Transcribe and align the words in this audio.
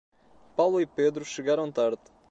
Paulo 0.55 0.79
e 0.81 0.87
Pedro 0.87 1.23
chegaram 1.23 1.71
tarde. 1.71 2.01